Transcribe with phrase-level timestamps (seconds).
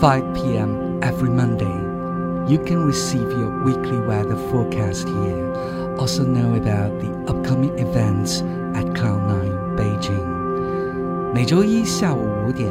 [0.00, 1.00] 5 p.m.
[1.02, 1.66] every Monday.
[2.46, 5.52] You can receive your weekly weather forecast here.
[5.98, 8.42] Also know about the upcoming events
[8.74, 11.32] at Cloud9 Beijing.
[11.32, 12.68] 每周一下午五点，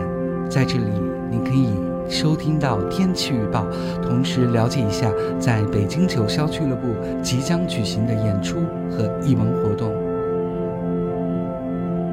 [0.50, 0.86] 在这里
[1.32, 1.70] 您可以
[2.08, 3.66] 收听到天气预报，
[4.02, 6.88] 同时了解一下在北京九霄俱乐部
[7.22, 8.58] 即将举行的演出
[8.92, 9.92] 和艺文活动。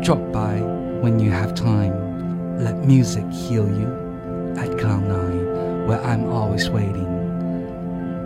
[0.03, 0.63] Drop by
[1.03, 1.93] when you have time.
[2.59, 3.89] Let music heal you
[4.86, 7.10] Cloud Nine，where I'm always waiting.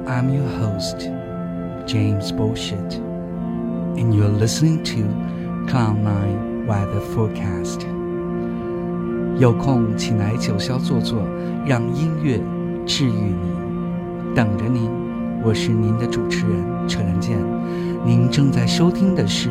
[0.06, 1.10] I'm your host,
[1.86, 2.96] James Bullshit,
[3.96, 7.88] and you're listening to Cloud Nine Weather Forecast.
[9.38, 11.22] 有空请来九霄坐坐，
[11.66, 12.38] 让音乐
[12.86, 14.36] 治愈你。
[14.36, 14.92] 等着您，
[15.42, 17.38] 我是您的主持人陈仁健。
[18.06, 19.50] 您正在收听的是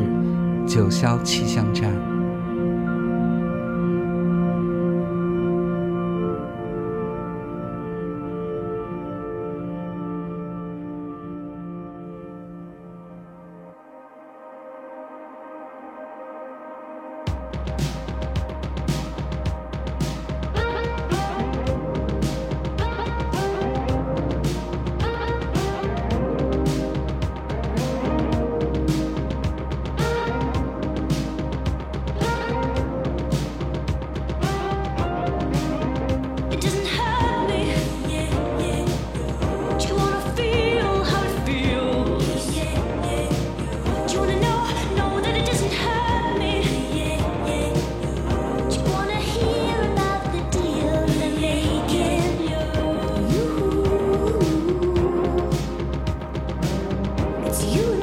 [0.67, 1.91] 九霄气象站。
[57.65, 57.98] you.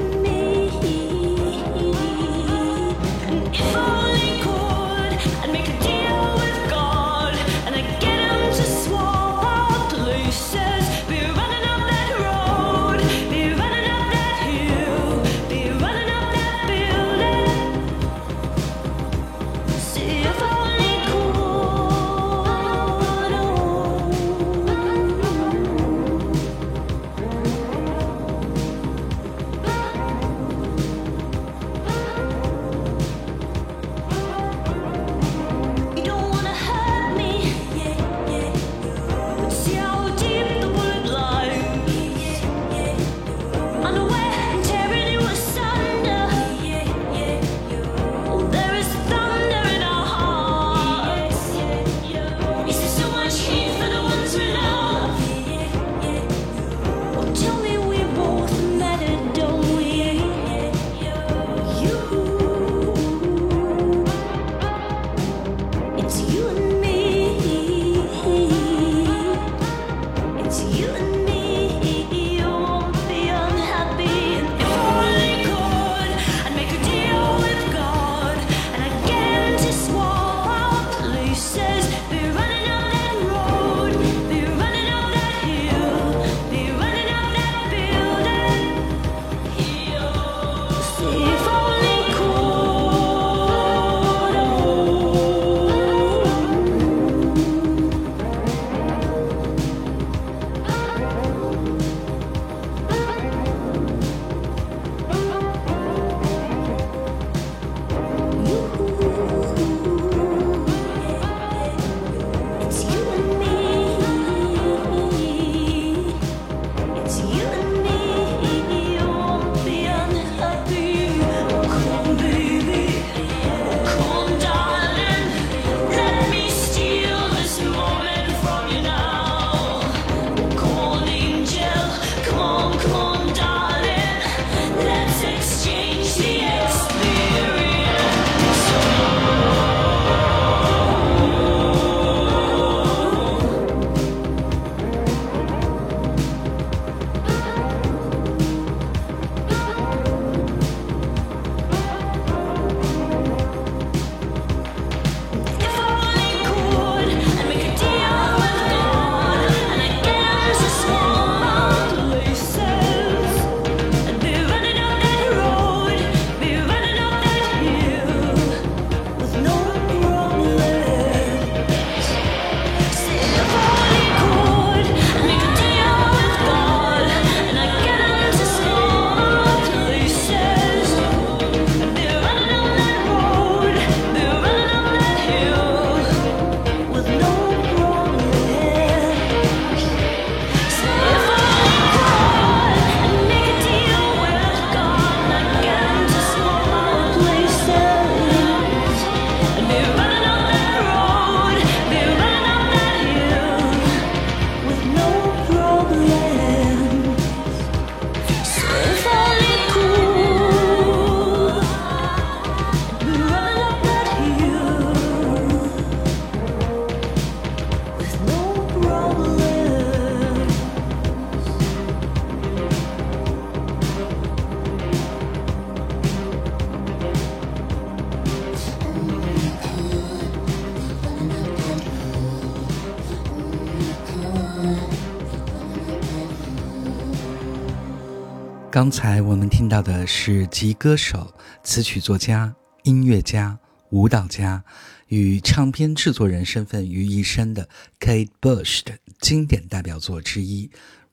[238.76, 243.58] 刚才我们听到的是集歌手、词曲作家、音乐家、
[243.88, 244.62] 舞蹈家
[245.06, 250.70] 与唱片制作人身份于一身的 Kate Bush 的经典代表作之一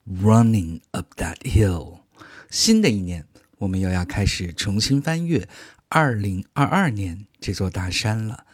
[0.22, 2.00] 《Running Up That Hill》。
[2.50, 3.24] 新的一年，
[3.56, 5.48] 我们又要开始重新翻越
[5.88, 8.44] 2022年这座大山了。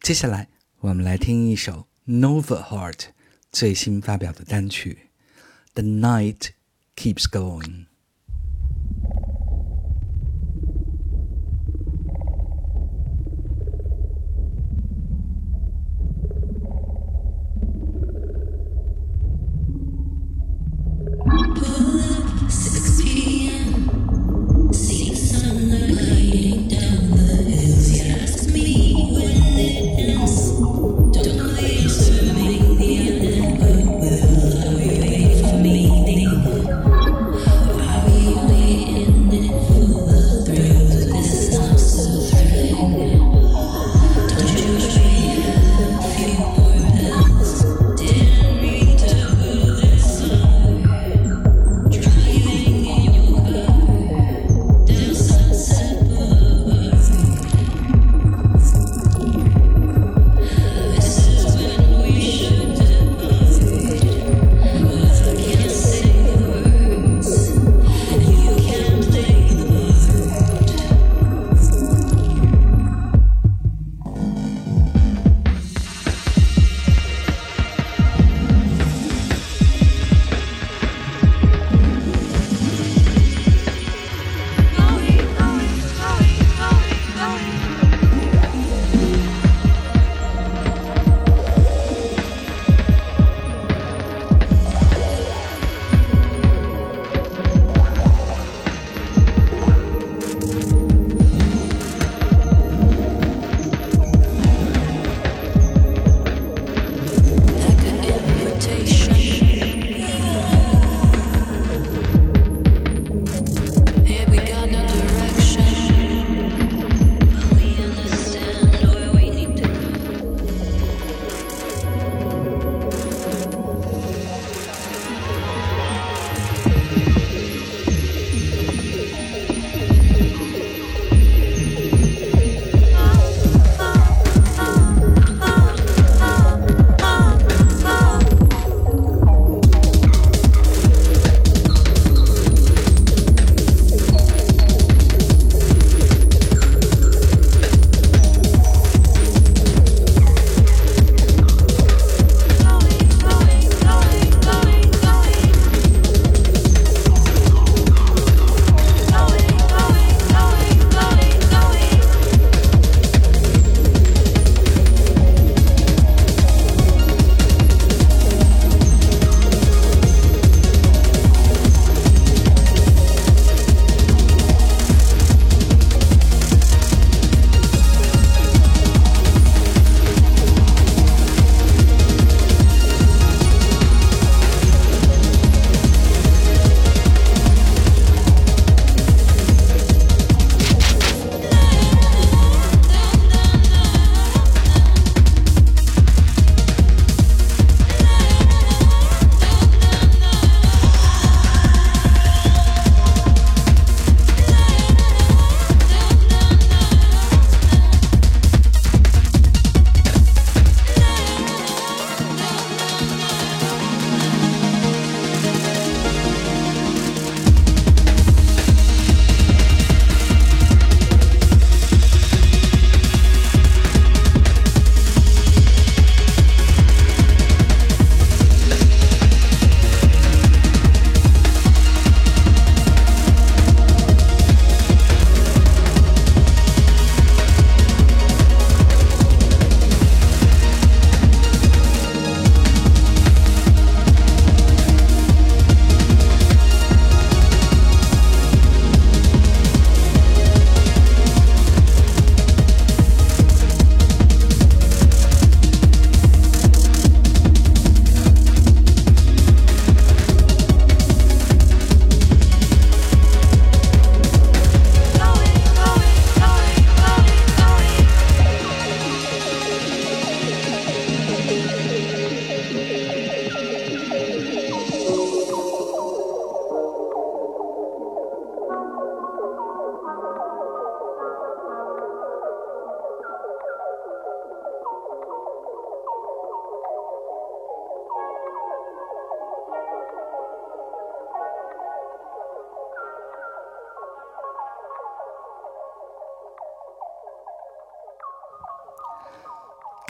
[0.00, 0.46] 接下来，
[0.78, 3.06] 我们来听一首 Nova Heart
[3.50, 5.08] 最新发表的单曲
[5.74, 6.50] 《The Night
[6.94, 7.64] Keeps Going》。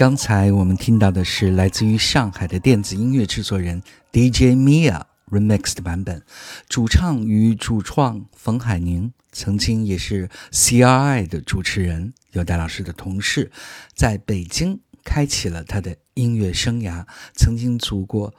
[0.01, 6.23] 刚才我们听到的是来自于上海的电子音乐制作人 DJ Mia remix 的版本，
[6.71, 13.53] 主唱与主创冯海宁曾经也是 CRI 的主持人，有戴老师的同事，
[13.93, 17.05] 在北京开启了他的音乐生涯，
[17.35, 18.33] 曾经组过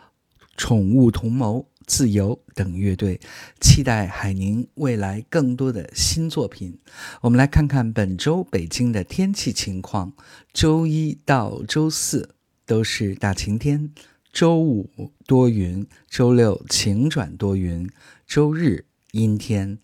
[0.57, 1.67] 宠物同谋。
[1.85, 3.19] 自由等乐队，
[3.59, 6.77] 期待海宁未来更多的新作品。
[7.21, 10.13] 我们来看看本周北京的天气情况：
[10.53, 12.35] 周一到周四
[12.65, 13.91] 都是大晴天，
[14.31, 14.89] 周五
[15.25, 17.89] 多云，周六晴转多云，
[18.25, 19.77] 周日阴天。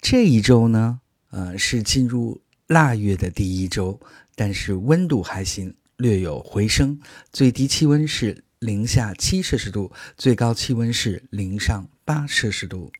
[0.00, 1.00] 这一周呢，
[1.30, 4.00] 呃，是进入腊月的第一周，
[4.34, 7.00] 但是温度还行，略有回升，
[7.32, 8.44] 最低气温是。
[8.58, 12.90] 零下七摄氏度，最高气温是零上八摄氏度。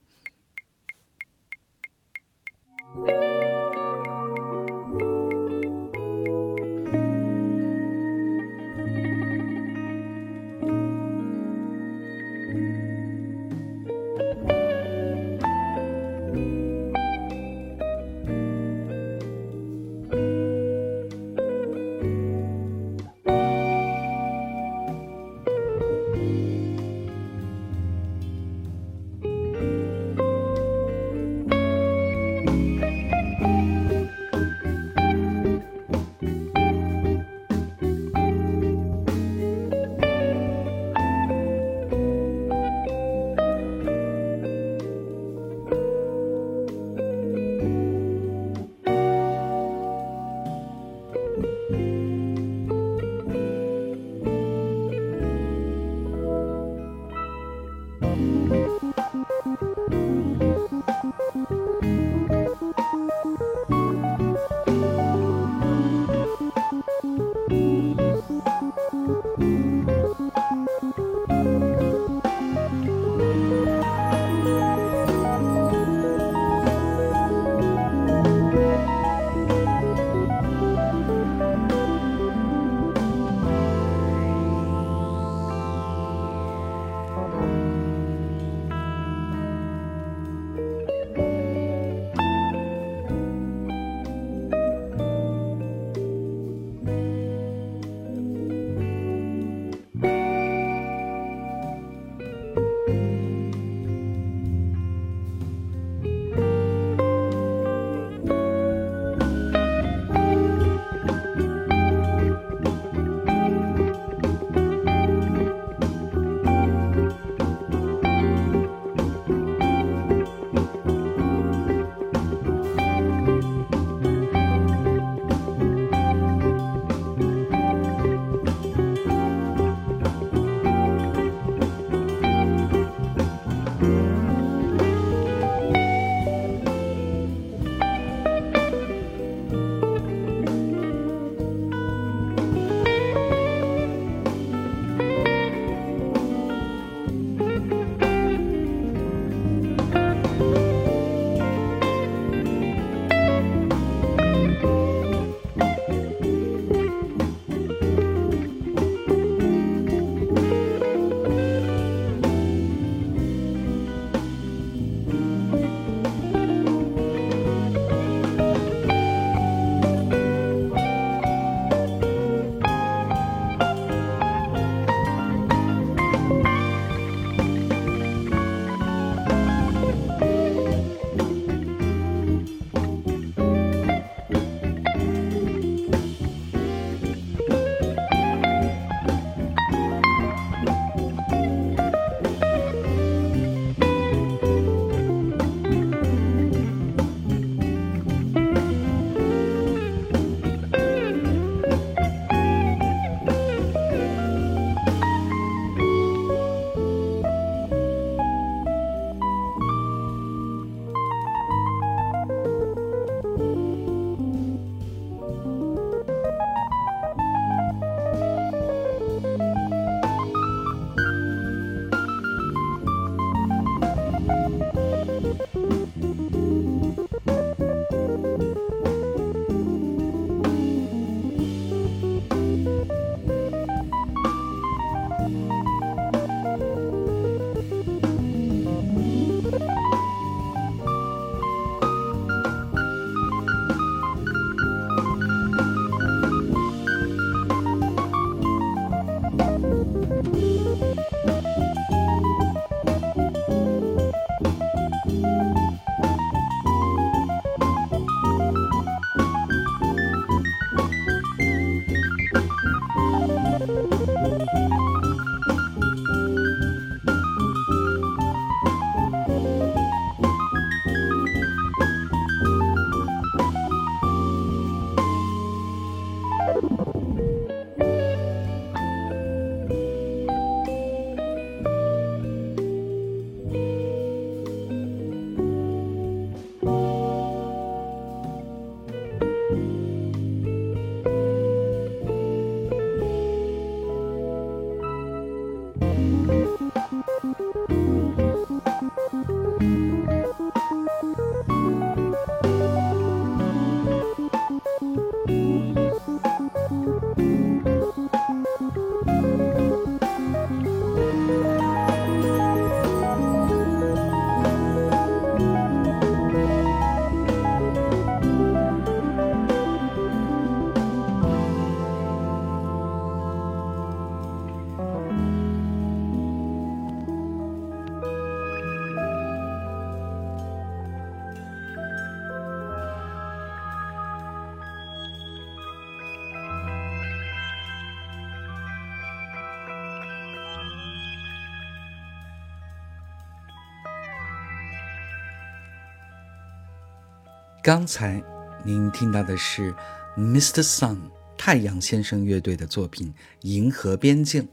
[347.67, 348.23] 刚才
[348.65, 349.75] 您听到的是
[350.17, 350.63] Mr.
[350.63, 350.99] Sun
[351.37, 353.09] 太阳先生乐队的作品
[353.41, 354.45] 《银河边境》，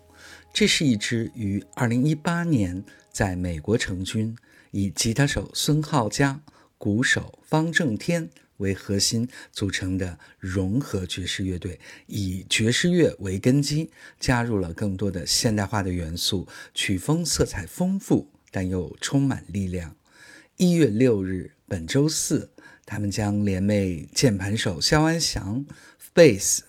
[0.51, 4.35] 这是一支于2018年在美国成军，
[4.71, 6.41] 以吉他手孙浩嘉、
[6.79, 19.95] 鼓手方正天为核心组成的融合爵士乐队，以爵士乐为根基，加入了更多的现代化的元素，曲风色彩丰富，但又充满力量。
[20.57, 22.49] 一月六日，本周四。
[22.85, 25.65] 他们将联袂键盘手肖安祥、
[26.13, 26.63] 贝斯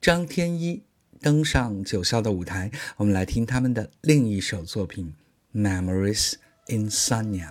[0.00, 0.82] 张天一
[1.20, 2.70] 登上九霄的舞台。
[2.96, 5.14] 我们来听他们的另一首作品
[5.60, 6.34] 《Memories
[6.66, 7.48] Insania》。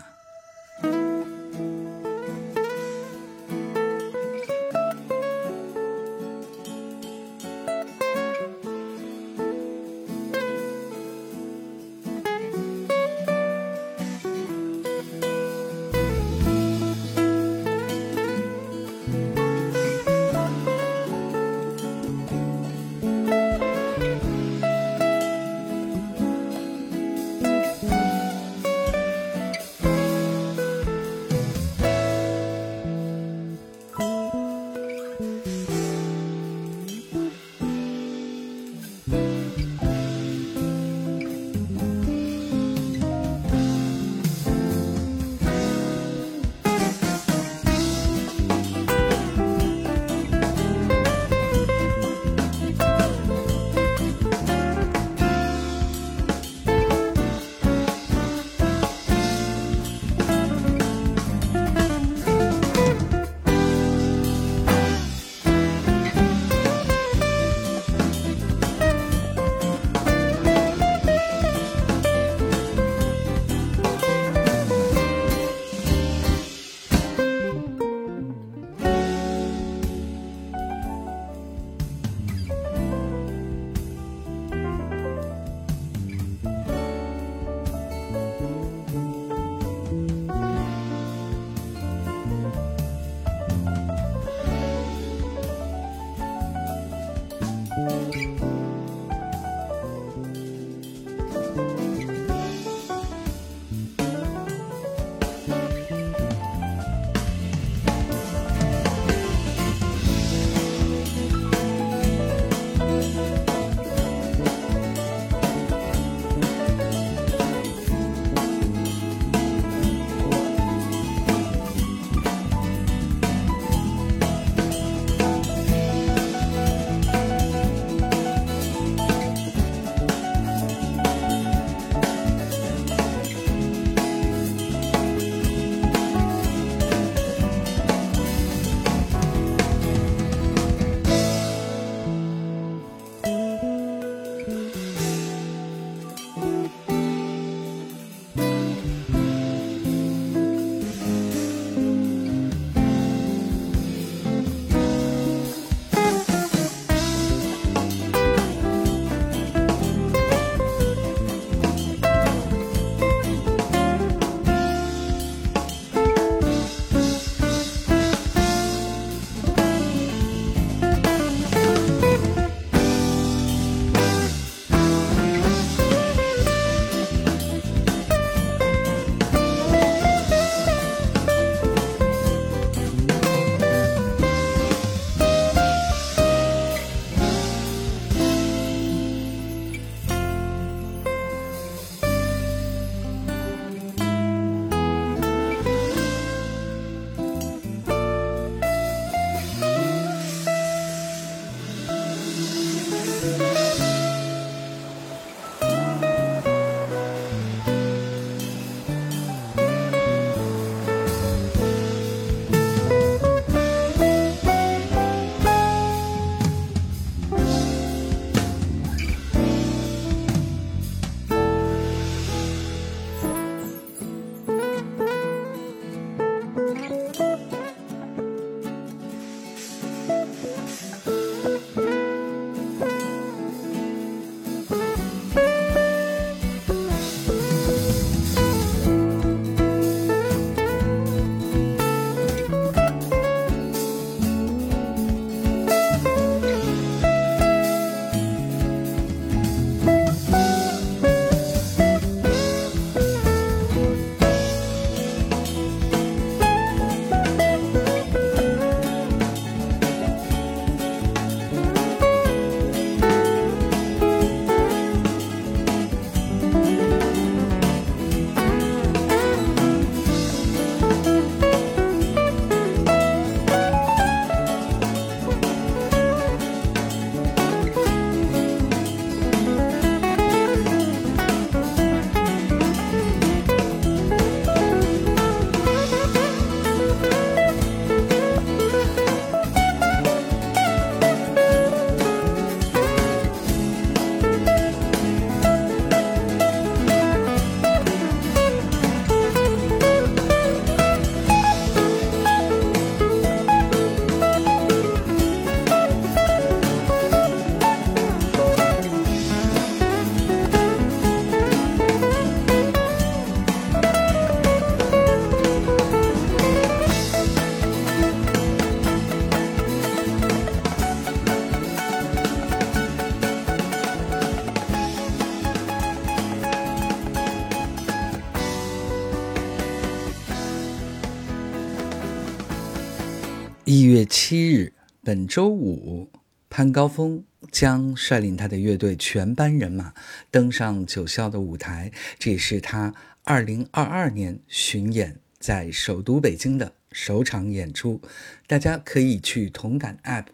[335.05, 336.09] 本周五，
[336.49, 339.93] 潘高峰将率领他的乐队全班人马
[340.31, 342.91] 登上九霄的舞台，这也是他
[343.23, 348.01] 二零二二年巡演在首都北京的首场演出。
[348.47, 350.25] 大家可以去同感 App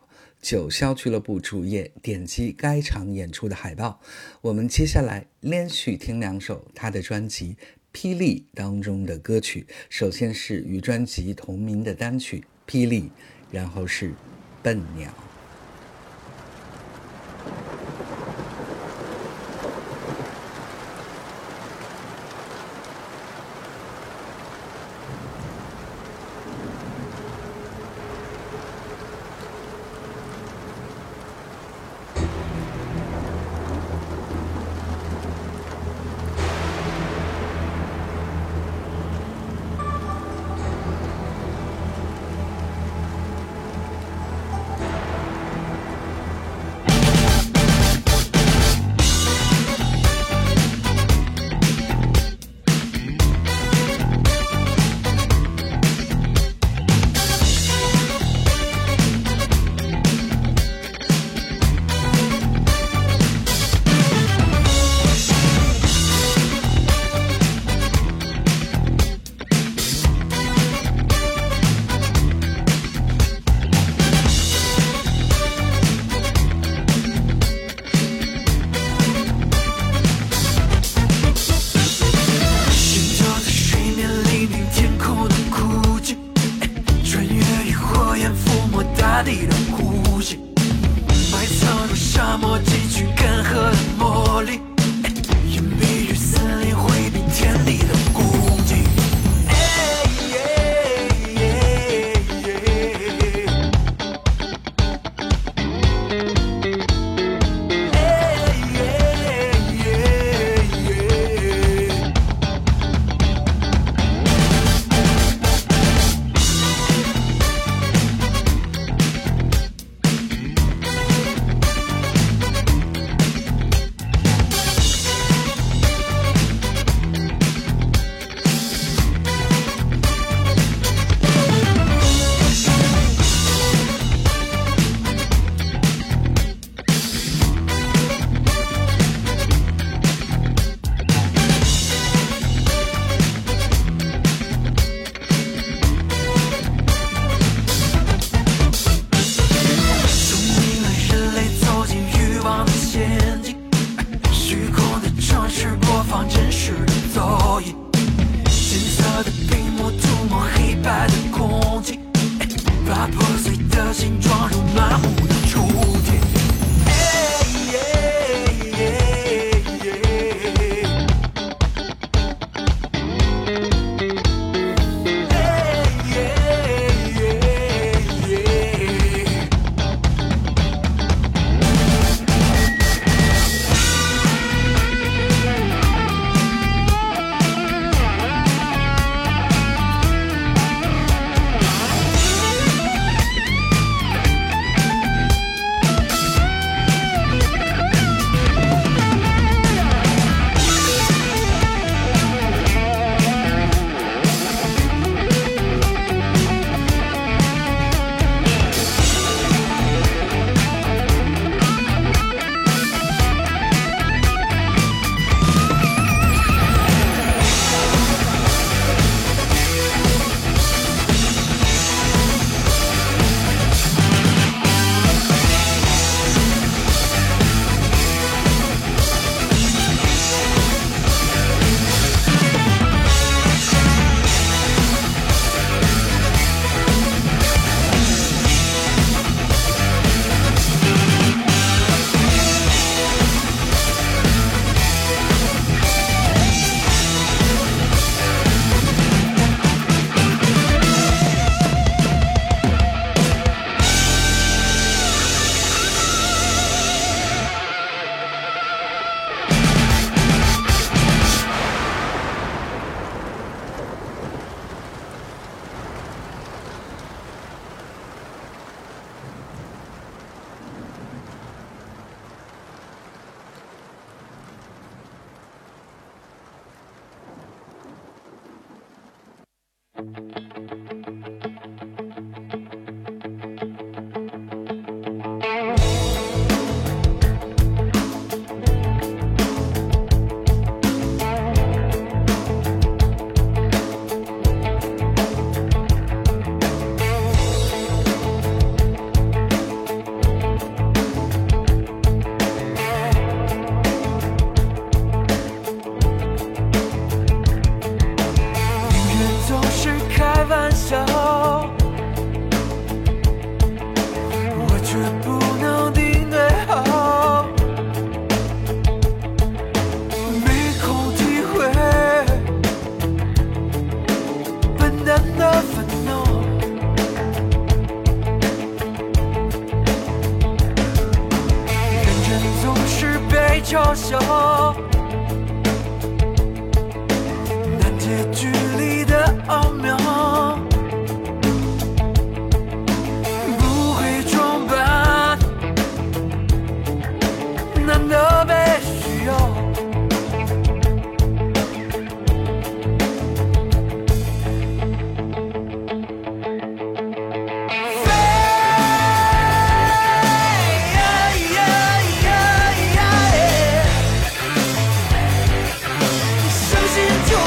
[0.42, 4.00] 九霄俱乐部主页点击该场演出的海报。
[4.40, 7.58] 我们接下来连续听两首他的专辑
[8.00, 12.46] 《霹雳》当中的歌曲，首先是与专辑同名的单曲。
[12.66, 13.12] 霹雳，
[13.52, 14.14] 然后是
[14.62, 15.31] 笨鸟。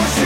[0.02, 0.23] 信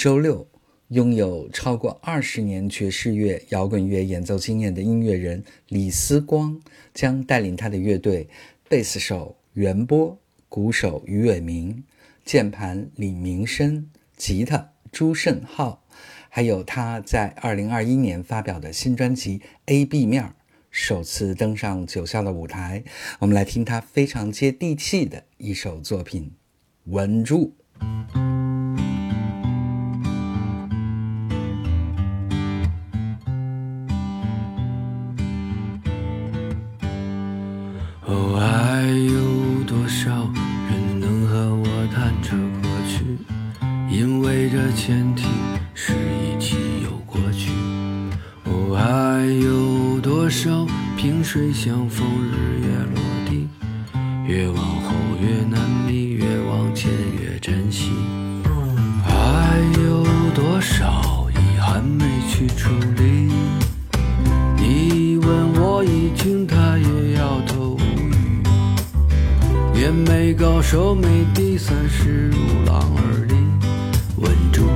[0.00, 0.48] 周六，
[0.88, 6.58] 拥有超过二十年爵士乐、摇滚乐演奏经验的音乐人李思光
[6.94, 8.26] 将带领他的乐队，
[8.66, 11.84] 贝斯手袁波、鼓手于伟明、
[12.24, 15.84] 键盘李明生、吉他朱胜浩，
[16.30, 20.24] 还有他在二零二一年发表的新专辑《A B 面》，
[20.70, 22.82] 首次登上九霄的舞台。
[23.18, 26.32] 我们来听他非常接地气的一首作品
[26.90, 27.52] 《稳住》。
[44.82, 45.24] 前提
[45.74, 47.50] 是一起有过去。
[48.44, 50.66] 哦，还有多少
[50.96, 53.46] 萍水相逢日月落地？
[54.26, 56.90] 越往后越难觅，越往前
[57.20, 57.90] 越珍惜。
[59.04, 63.30] 还有多少遗憾没去处理？
[64.56, 68.42] 你问我已经，他也摇头无语。
[69.78, 73.34] 眼眉高手没第三世如狼而立，
[74.20, 74.68] 稳住，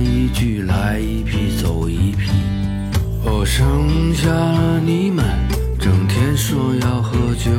[0.00, 2.30] 一句，来一批走一批。
[3.24, 5.24] 哦，剩下了你们，
[5.78, 7.50] 整天说要喝酒。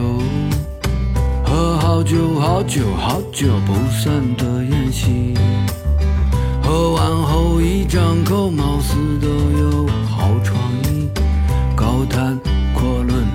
[1.45, 5.33] 喝好久好久好久不散的宴席，
[6.61, 11.09] 喝完后一张口，貌似都有好创意，
[11.75, 12.39] 高谈
[12.73, 13.26] 阔论，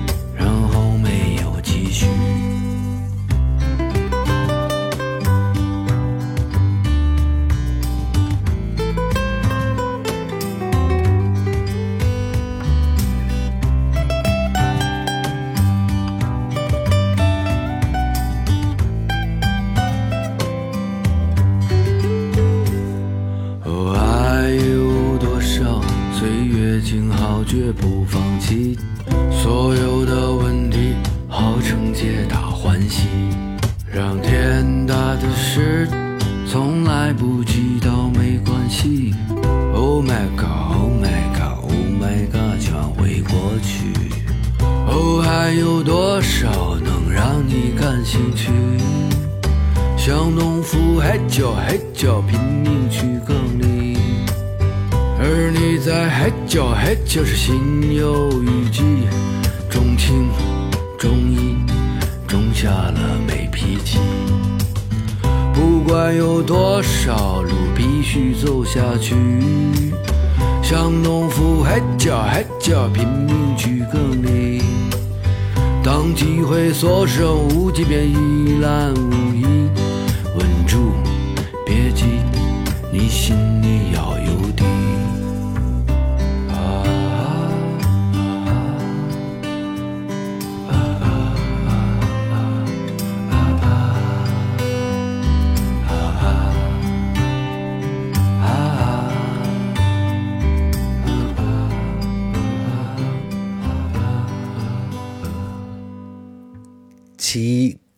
[77.85, 78.22] 剩无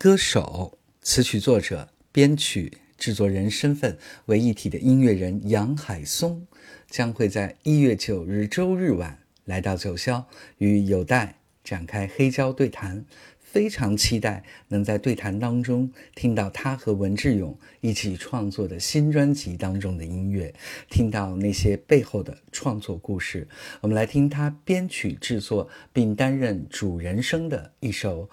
[0.06, 3.98] 歌手、词曲作者、编曲、制作人身份
[4.28, 6.46] 为一体的音乐人杨海松，
[6.88, 10.24] 将会在一月九日周日晚来到九霄，
[10.60, 13.04] 与有待展开黑胶对谈。
[13.40, 20.54] 非常期待能在对谈当中听到他和文志勇一起创作的新专辑当中的音乐，
[20.90, 23.48] 听到那些背后的创作故事。
[23.80, 28.30] 我们来听他编曲制作并担任主人声的一首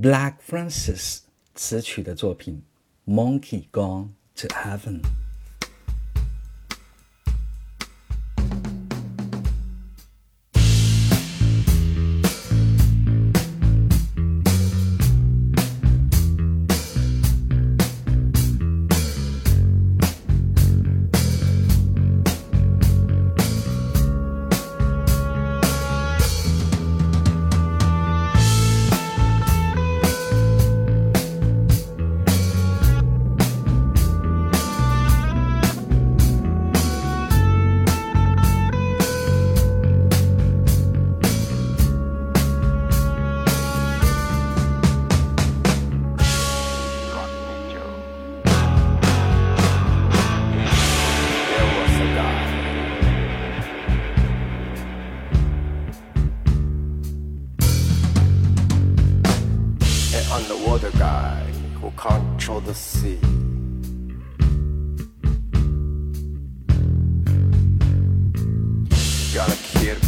[0.00, 1.20] Black Francis
[1.54, 2.62] 词曲的作品《
[3.12, 5.00] Monkey Gone to Heaven》。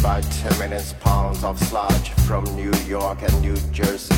[0.06, 4.14] By 10 minutes pounds of sludge from New York and New Jersey.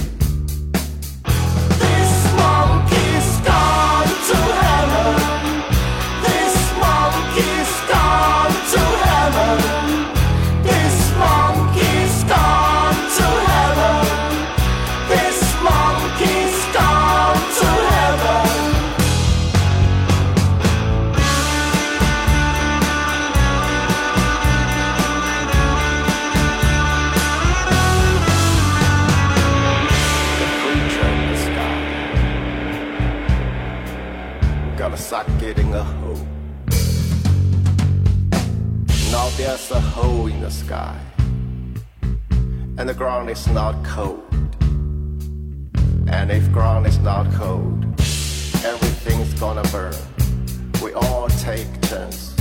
[1.79, 2.98] This monkey's
[42.89, 44.25] The ground is not cold.
[46.09, 47.85] And if ground is not cold,
[48.65, 49.93] everything's gonna burn.
[50.83, 52.35] We all take turns.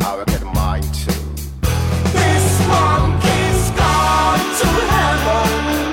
[0.00, 1.18] I will get mine too.
[2.12, 5.85] This monkey's gone to heaven.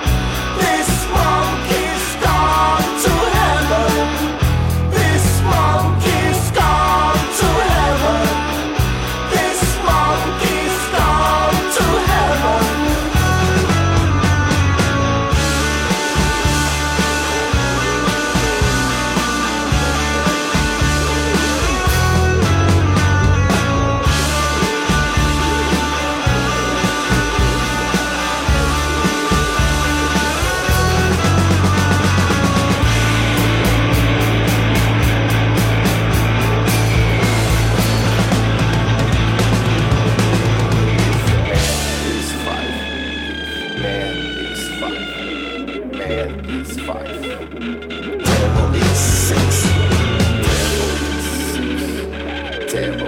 [52.73, 53.02] Tell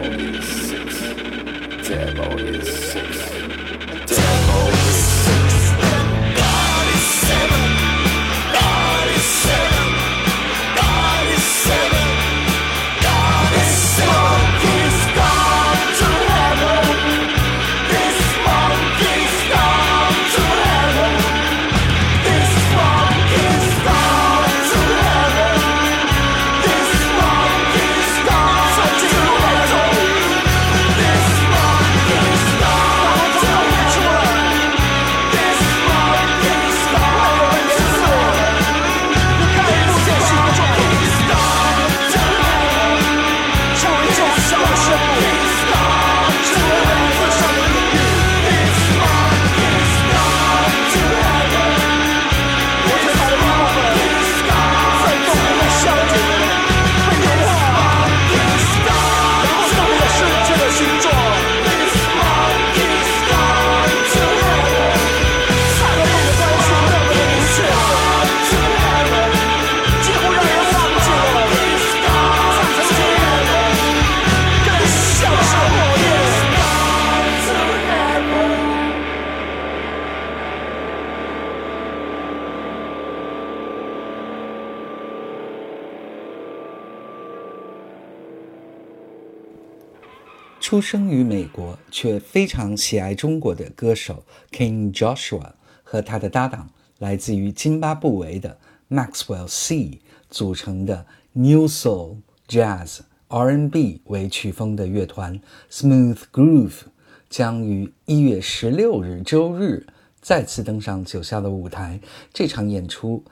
[90.85, 96.69] 生于美国却非常喜爱中国的歌手 King Joshua 和他的搭档
[96.99, 102.17] 来自于津巴布韦的 Maxwell C 组成的 New Soul
[102.47, 106.83] Jazz R&B 为曲风的乐团 Smooth Groove
[107.31, 109.87] 将于一月十六日周日
[110.21, 111.99] 再次登上九霄的舞台。
[112.31, 113.23] 这场演出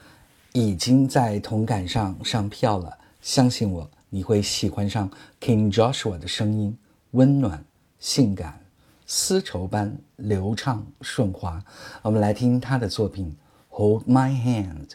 [0.53, 6.75] 已经在同感上上票了，相信我，你会喜欢上 King Joshua 的声音。
[7.13, 7.63] 温暖、
[7.99, 8.59] 性感、
[9.05, 11.63] 丝绸般流畅顺滑，
[12.01, 13.35] 我们来听他的作品
[13.77, 14.87] 《Hold My Hand》。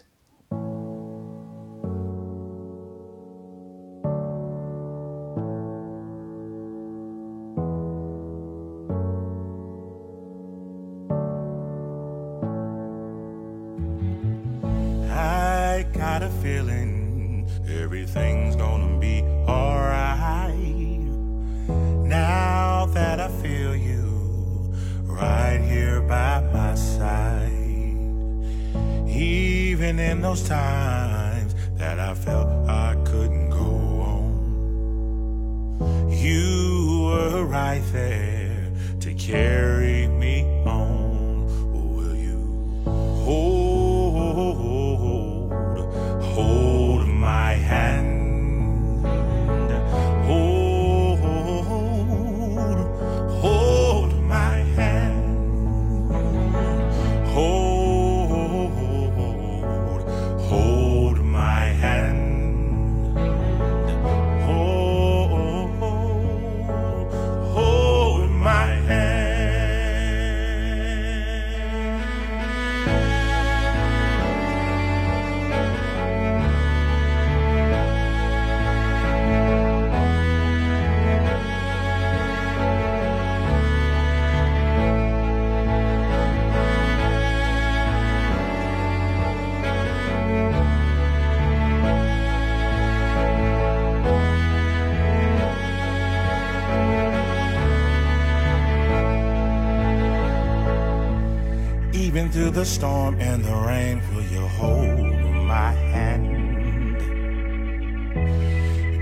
[102.27, 104.99] Through the storm and the rain, will you hold
[105.47, 106.27] my hand?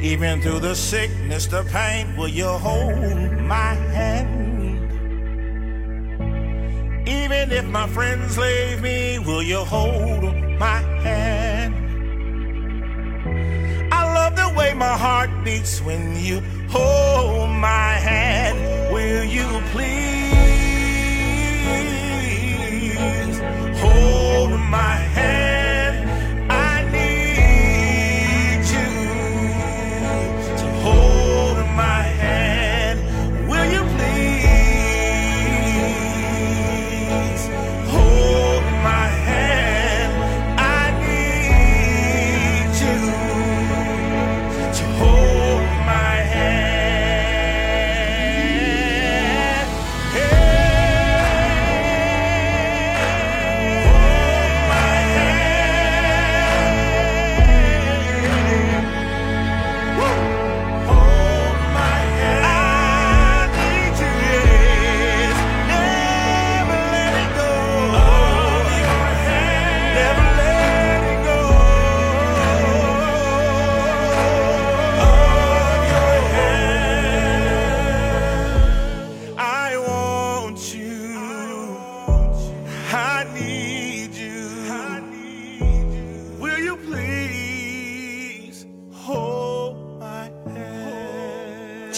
[0.02, 4.28] Even through the sickness, the pain, will you hold my hand?
[7.08, 10.22] Even if my friends leave me, will you hold
[10.58, 11.74] my hand?
[13.94, 18.92] I love the way my heart beats when you hold my hand.
[18.92, 20.25] Will you please?
[24.70, 25.25] my head.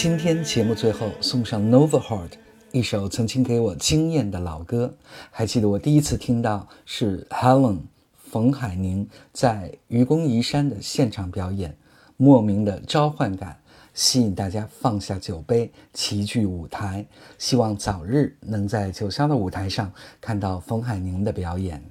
[0.01, 2.31] 今天节目最后送上 Nova Heart
[2.71, 4.95] 一首曾经给我惊艳的老歌。
[5.29, 7.79] 还记得我第一次听到是 Helen
[8.15, 11.75] 冯海宁在愚公移山的现场表演，
[12.15, 13.59] 莫名的召唤感
[13.93, 17.05] 吸引大家放下酒杯齐聚舞台。
[17.37, 19.91] 希望早日能在九霄的舞台上
[20.21, 21.83] 看到冯海宁的表演。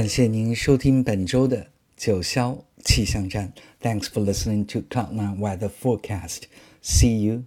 [0.00, 3.52] 感谢您收听本周的九霄气象站。
[3.82, 6.44] Thanks for listening to Cloud Nine Weather Forecast.
[6.82, 7.42] See you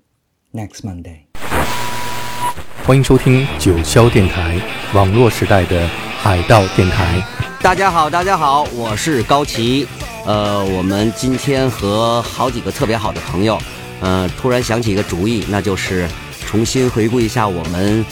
[0.54, 1.22] next Monday.
[2.86, 4.62] 欢迎收听九霄电台，
[4.94, 5.88] 网络时代的
[6.20, 7.26] 海盗电台。
[7.60, 9.88] 大家好，大家好，我是高奇。
[10.28, 13.60] 呃，我们今天和好几个特别好的朋友，
[14.00, 16.08] 呃，突然想起一个主意，那就是
[16.46, 18.06] 重新回顾一下我们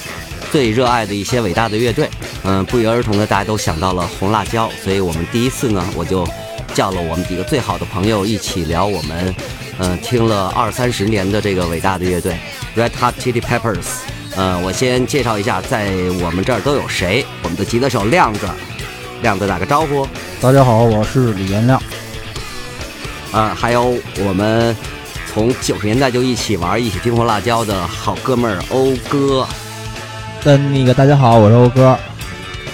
[0.51, 2.09] 最热爱的一些伟大的乐队。
[2.43, 6.27] 嗯、不约而同的，大家都想到了红辣椒，所以我们第一次呢，我就
[6.73, 9.35] 叫了我们几个最好的朋友一起聊我们，
[9.77, 12.35] 嗯、听了二三十年的这个伟大的乐队
[12.75, 13.85] Red Hot Chili Peppers。
[14.35, 17.25] 呃，我先介绍一下，在我们这儿都有谁。
[17.43, 18.47] 我们的吉他手亮子，
[19.21, 20.07] 亮子打个招呼。
[20.39, 21.81] 大家好，我是李延亮。
[23.31, 24.75] 啊，还有我们
[25.31, 29.47] 从九十年代就一起玩、一起听红辣椒的好哥们儿欧哥，
[30.43, 31.95] 跟那个大家好，我是欧哥。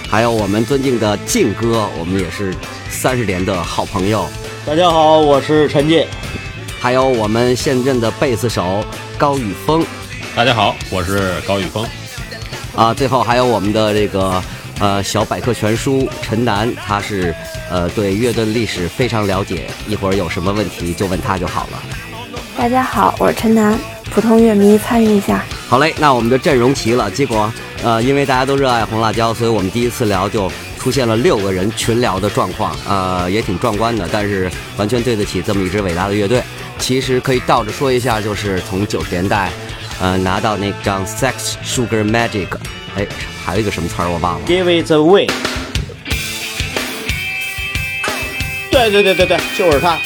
[0.08, 2.54] 还有我们尊敬的靖哥，我们也是
[2.88, 4.26] 三十年的好朋友。
[4.64, 6.06] 大家好，我是陈进。
[6.80, 8.82] 还有我们现任的贝斯手
[9.18, 9.84] 高宇峰。
[10.34, 11.86] 大家好，我是高宇峰。
[12.74, 14.42] 啊，最后还有我们的这个
[14.80, 17.34] 呃小百科全书陈楠，他是
[17.70, 21.82] 呃对乐队历史非常了解，一会儿有什么问题就问他就好了。
[22.56, 23.78] 大家好，我是陈楠，
[24.10, 25.44] 普通乐迷参与一下。
[25.68, 27.10] 好嘞，那我们的阵容齐了。
[27.10, 27.52] 结果，
[27.82, 34.08] 呃，因为大家都热爱红辣椒，所以我们第一次聊就出现了六个人群聊的状况，呃，也挺壮观的。
[34.10, 36.42] 但是完全对得起这么一支伟大的乐队。
[36.78, 39.50] 其实可以倒着说一下，就是从九十年代，
[40.00, 42.48] 呃，拿到那张《Sex Sugar Magic》，
[42.96, 43.06] 哎，
[43.44, 44.46] 还有一个什么词儿我忘了。
[44.46, 45.28] Give it away。
[48.70, 49.98] 对对对对对，就是他。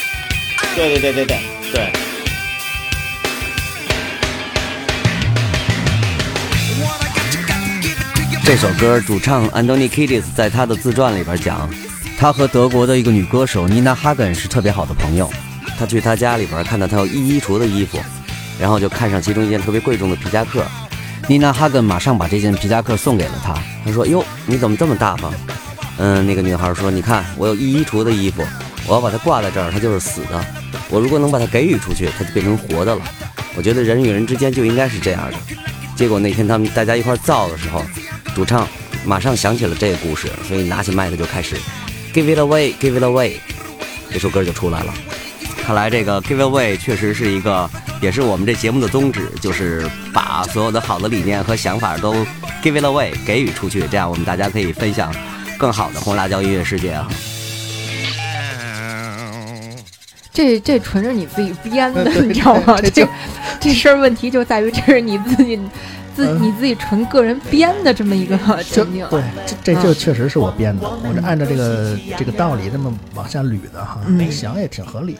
[0.75, 1.39] 对对对对对
[1.71, 2.02] 对。
[8.45, 11.69] 这首歌主唱 Anthony Kiedis 在他的自传里边讲，
[12.19, 15.31] 他和德国的一个女歌手 Nina Hagen 是特别好的朋友。
[15.79, 17.97] 他去他家里边看到他有一衣橱的衣服，
[18.59, 20.61] 然后就看上其中一件特别贵重的皮夹克。
[21.29, 23.55] 妮娜哈根马上把这件皮夹克送给了他。
[23.85, 25.33] 他说：“哟，你怎么这么大方？”
[25.97, 28.43] 嗯，那个女孩说：“你看，我有一衣橱的衣服，
[28.85, 30.45] 我要把它挂在这儿，它就是死的。
[30.89, 33.01] 我如果能把它给予出去，它就变成活的了。
[33.55, 35.37] 我觉得人与人之间就应该是这样的。”
[35.95, 37.81] 结果那天他们大家一块造的时候，
[38.35, 38.67] 主唱
[39.05, 41.55] 马上想起了这个故事，所以拿起麦克就开始
[42.13, 43.33] “Give it away, give it away”，
[44.11, 44.93] 这首歌就出来了。
[45.65, 47.69] 看来这个 “Give it away” 确实是一个。
[48.01, 52.13] 也是我们这节目的宗旨，就是把所有的好的理念和想法都
[52.61, 55.09] give it away 给予出去，这样我们大家可以分享
[55.57, 57.07] 更好的红辣椒音乐世界啊。
[60.33, 62.77] 这这纯是你自己编的，你知道吗？
[62.93, 63.07] 这
[63.61, 65.57] 这事儿问题就在于这是你自己
[66.15, 69.05] 自你自己纯个人编的这么一个情景。
[69.09, 73.99] 对，这这就确实是我编的，我这按照这个这个道理这么往下捋的哈，
[74.29, 75.17] 想也挺合理。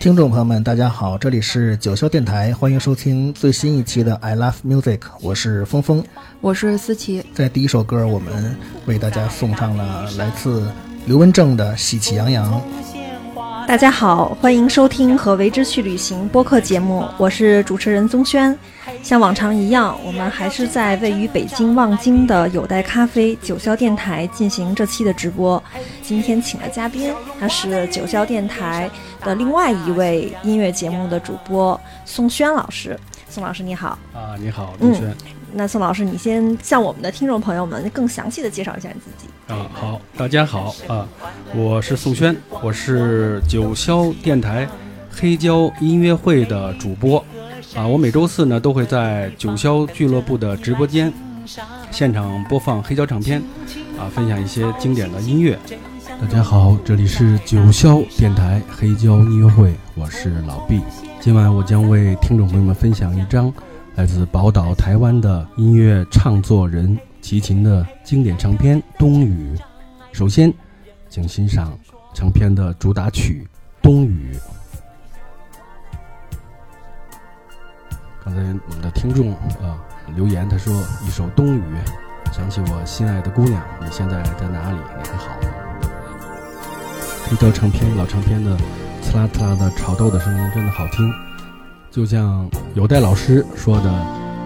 [0.00, 6.04] 听众朋友们，大家好，这里是九霄电台，欢迎收听最新一期的《I Love Music》，我是峰峰，
[6.40, 7.24] 我是思琪。
[7.32, 10.68] 在第一首歌，我们为大家送上了来自
[11.06, 12.52] 刘文正的《喜气洋洋》。
[13.66, 18.56] 大家好，欢迎收听和为之去旅行播客节目，我是主持人宗轩。
[19.02, 25.62] 像往常一样，我们还是在位于北京望京的有待咖啡九霄电台进行这期的直播。
[26.02, 28.88] 今天请的嘉宾，他是九霄电台
[29.22, 32.98] 的另外一位音乐节目的主播宋轩老师。
[33.28, 35.14] 宋老师你好啊，你好，宗轩。
[35.56, 39.28] 那宋老师，你先向我们的听众朋友们更详细的介绍一下你自己。
[39.46, 41.06] 啊，好，大家好啊，
[41.54, 44.68] 我是宋轩，我是九霄电台
[45.12, 47.24] 黑胶音乐会的主播
[47.76, 47.86] 啊。
[47.86, 51.12] 我每周四呢都会在九霄俱乐部的直播间
[51.92, 53.40] 现场播放黑胶唱片
[53.96, 55.56] 啊，分享一些经典的音乐。
[56.20, 60.80] 大家好，这里是九霄电台黑胶音乐会，我是老毕。
[61.20, 63.52] 今晚我将为听众朋友们分享一张
[63.96, 66.98] 来自宝岛台湾的音乐唱作人。
[67.22, 69.56] 齐秦的经典唱片《冬雨》，
[70.12, 70.52] 首先，
[71.08, 71.72] 请欣赏
[72.12, 73.48] 唱片的主打曲
[73.82, 74.34] 《冬雨》。
[78.22, 79.82] 刚才我们的听众啊
[80.14, 80.70] 留言，他说
[81.06, 81.62] 一首《冬雨》，
[82.34, 84.76] 想起我心爱的姑娘，你现在在哪里？
[84.76, 85.48] 你还好吗？
[87.26, 88.54] 黑胶唱片老唱片的
[89.00, 91.10] 刺啦刺啦的炒豆的声音真的好听，
[91.94, 93.88] 就像有代老师说的，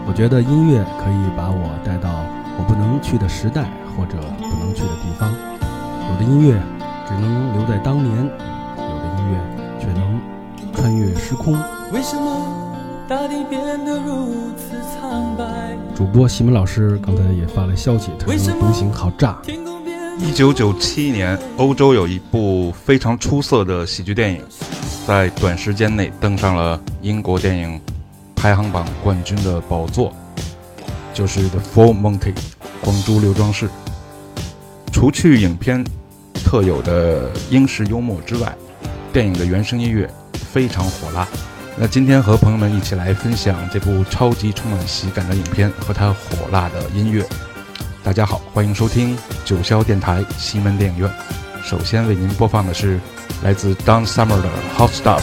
[0.07, 2.11] 我觉得音乐可以把我带到。
[2.59, 6.61] 我不能去的时代，或者不能去的地方，有的音乐
[7.07, 9.40] 只能留在当年，有的音乐
[9.80, 10.20] 却能
[10.74, 11.55] 穿越时空。
[11.90, 12.76] 为什么
[13.09, 15.74] 大地变得如此苍白？
[15.94, 19.38] 主播西门老师刚才也发来消息，他说《独行》好炸。
[20.18, 24.42] 一九九七年，欧洲有一部非常出色的喜剧电影，
[25.09, 27.81] 在短时间内登上了英国电影
[28.37, 30.15] 排行榜冠军的宝座。
[31.15, 32.35] 就是《The Four Monkey》
[32.83, 33.71] 光珠刘庄士。
[34.93, 35.83] 除去影片
[36.35, 38.55] 特有的英式幽默之外，
[39.11, 41.27] 电影的原声音乐非常火辣。
[41.75, 47.25] 那今天和朋友们一起来分享这部超级充满喜感的影片和它火辣的音乐。
[48.05, 51.11] 大家好，欢迎收听九霄电台西门电影院。
[51.65, 53.01] 首先为您播放的是
[53.43, 55.20] 来自 Don Summer 的《Hot Stuff》。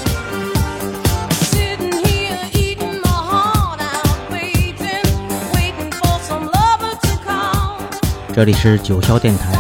[8.34, 9.54] 这里是九霄电台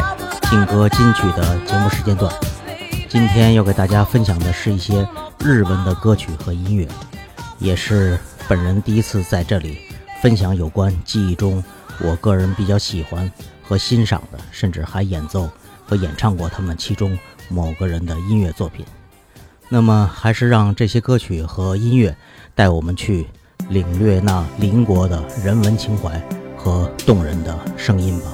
[0.49, 2.33] 劲歌金曲的节目时间段，
[3.09, 5.07] 今天要给大家分享的是一些
[5.39, 6.87] 日文的歌曲和音乐，
[7.59, 9.79] 也是本人第一次在这里
[10.21, 11.63] 分享有关记忆中
[11.99, 13.31] 我个人比较喜欢
[13.63, 15.49] 和欣赏的，甚至还演奏
[15.85, 17.17] 和演唱过他们其中
[17.49, 18.85] 某个人的音乐作品。
[19.67, 22.15] 那么，还是让这些歌曲和音乐
[22.53, 23.25] 带我们去
[23.69, 26.21] 领略那邻国的人文情怀
[26.55, 28.31] 和动人的声音吧。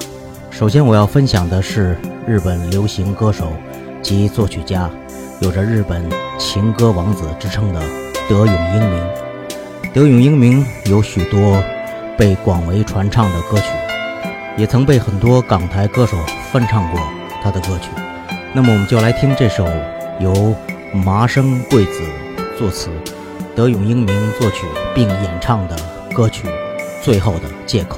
[0.50, 1.98] 首先，我要分享的是
[2.28, 3.54] 日本流行歌手
[4.02, 4.90] 及作曲家，
[5.40, 6.04] 有着日本
[6.38, 7.80] 情歌王子之称的
[8.28, 9.08] 德永英明。
[9.94, 11.64] 德永英明有许多
[12.18, 13.66] 被广为传唱的歌曲，
[14.58, 16.18] 也曾被很多港台歌手
[16.52, 17.02] 翻唱过
[17.42, 17.90] 他的歌曲。
[18.54, 19.66] 那么，我们就来听这首
[20.20, 20.54] 由
[20.94, 22.02] 麻生贵子
[22.60, 22.90] 作词、
[23.56, 25.76] 德永英明作曲并演唱的
[26.14, 26.48] 歌曲
[27.02, 27.98] 《最后的借口》。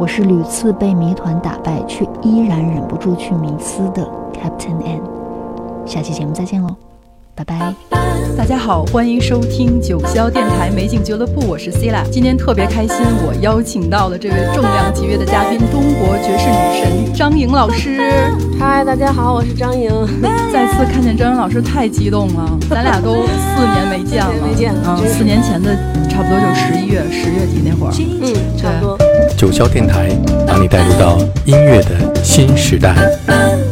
[0.00, 5.00] 我是屡次被谜团打败，却依然忍不住去迷思的 Captain N。
[5.84, 6.68] 下期节目再见喽，
[7.34, 7.74] 拜拜。
[8.36, 12.96] 大家好，欢迎收听九霄电台美景俱乐部，我是 c i l a 今天特别开心，
[13.26, 17.98] 我邀请到了这位重量级别的嘉宾——中国爵士女神张莹老师。
[18.56, 19.90] 嗨，大家好，我是张莹。
[20.52, 22.56] 再次看见张莹老师，太激动了。
[22.70, 25.74] 咱俩都四年没见了， 没见啊，四年前的
[26.08, 27.92] 差不多就十一月、十月底那会儿。
[27.98, 29.07] 嗯，差不多。
[29.38, 30.08] 九霄电台
[30.44, 33.67] 把你带入到音乐的新时代。